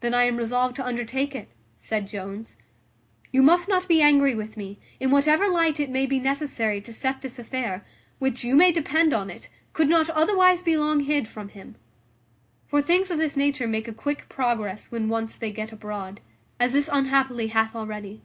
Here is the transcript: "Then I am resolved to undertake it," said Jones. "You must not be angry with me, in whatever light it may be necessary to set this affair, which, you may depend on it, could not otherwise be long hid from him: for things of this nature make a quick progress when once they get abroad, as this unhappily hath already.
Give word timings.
"Then 0.00 0.12
I 0.12 0.24
am 0.24 0.36
resolved 0.38 0.74
to 0.74 0.84
undertake 0.84 1.36
it," 1.36 1.50
said 1.78 2.08
Jones. 2.08 2.56
"You 3.30 3.44
must 3.44 3.68
not 3.68 3.86
be 3.86 4.02
angry 4.02 4.34
with 4.34 4.56
me, 4.56 4.80
in 4.98 5.12
whatever 5.12 5.46
light 5.48 5.78
it 5.78 5.88
may 5.88 6.04
be 6.04 6.18
necessary 6.18 6.80
to 6.80 6.92
set 6.92 7.20
this 7.20 7.38
affair, 7.38 7.84
which, 8.18 8.42
you 8.42 8.56
may 8.56 8.72
depend 8.72 9.14
on 9.14 9.30
it, 9.30 9.48
could 9.72 9.88
not 9.88 10.10
otherwise 10.10 10.62
be 10.62 10.76
long 10.76 10.98
hid 10.98 11.28
from 11.28 11.50
him: 11.50 11.76
for 12.66 12.82
things 12.82 13.08
of 13.12 13.18
this 13.18 13.36
nature 13.36 13.68
make 13.68 13.86
a 13.86 13.94
quick 13.94 14.28
progress 14.28 14.90
when 14.90 15.08
once 15.08 15.36
they 15.36 15.52
get 15.52 15.70
abroad, 15.70 16.18
as 16.58 16.72
this 16.72 16.90
unhappily 16.92 17.46
hath 17.46 17.76
already. 17.76 18.22